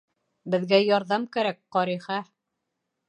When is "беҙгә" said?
0.53-0.79